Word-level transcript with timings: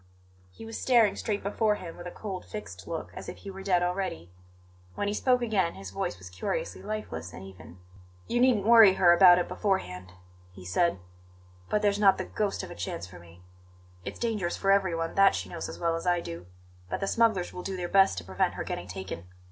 He 0.49 0.65
was 0.65 0.81
staring 0.81 1.15
straight 1.15 1.43
before 1.43 1.75
him 1.75 1.95
with 1.95 2.07
a 2.07 2.11
cold, 2.11 2.43
fixed 2.45 2.87
look, 2.87 3.11
as 3.13 3.29
if 3.29 3.37
he 3.37 3.51
were 3.51 3.61
dead 3.61 3.83
already. 3.83 4.31
When 4.95 5.07
he 5.07 5.13
spoke 5.13 5.43
again 5.43 5.75
his 5.75 5.91
voice 5.91 6.17
was 6.17 6.31
curiously 6.31 6.81
lifeless 6.81 7.33
and 7.33 7.43
even. 7.43 7.77
"You 8.25 8.41
needn't 8.41 8.65
worry 8.65 8.95
her 8.95 9.13
about 9.13 9.37
it 9.37 9.47
beforehand," 9.47 10.13
he 10.51 10.65
said; 10.65 10.97
"but 11.69 11.83
there's 11.83 11.99
not 11.99 12.17
the 12.17 12.25
ghost 12.25 12.63
of 12.63 12.71
a 12.71 12.75
chance 12.75 13.05
for 13.05 13.19
me. 13.19 13.43
It's 14.03 14.17
dangerous 14.17 14.57
for 14.57 14.71
everyone; 14.71 15.13
that 15.13 15.35
she 15.35 15.49
knows 15.49 15.69
as 15.69 15.77
well 15.77 15.95
as 15.95 16.07
I 16.07 16.19
do; 16.19 16.47
but 16.89 16.99
the 16.99 17.05
smugglers 17.05 17.53
will 17.53 17.61
do 17.61 17.77
their 17.77 17.87
best 17.87 18.17
to 18.17 18.23
prevent 18.23 18.55
her 18.55 18.63
getting 18.63 18.87
taken. 18.87 19.25